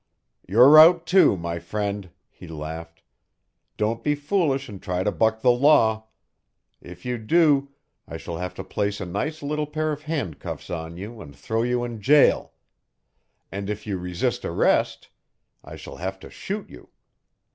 "You're 0.49 0.79
out, 0.79 1.05
too, 1.05 1.37
my 1.37 1.59
friend," 1.59 2.09
he 2.31 2.47
laughed. 2.47 3.03
"Don't 3.77 4.03
be 4.03 4.15
foolish 4.15 4.67
and 4.67 4.81
try 4.81 5.03
to 5.03 5.11
buck 5.11 5.41
the 5.41 5.51
law. 5.51 6.07
If 6.81 7.05
you 7.05 7.19
do, 7.19 7.69
I 8.07 8.17
shall 8.17 8.37
have 8.37 8.55
to 8.55 8.63
place 8.63 8.99
a 8.99 9.05
nice 9.05 9.43
little 9.43 9.67
pair 9.67 9.91
of 9.91 10.01
handcuffs 10.01 10.71
on 10.71 10.97
you 10.97 11.21
and 11.21 11.35
throw 11.35 11.61
you 11.61 11.83
in 11.83 12.01
jail 12.01 12.53
and 13.51 13.69
if 13.69 13.85
you 13.85 13.99
resist 13.99 14.43
arrest, 14.43 15.09
I 15.63 15.75
shall 15.75 15.97
have 15.97 16.19
to 16.21 16.31
shoot 16.31 16.67
you. 16.67 16.89